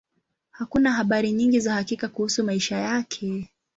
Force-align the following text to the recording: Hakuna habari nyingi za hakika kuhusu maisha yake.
Hakuna 0.51 0.91
habari 0.91 1.31
nyingi 1.31 1.59
za 1.59 1.73
hakika 1.73 2.07
kuhusu 2.07 2.43
maisha 2.43 2.77
yake. 2.77 3.49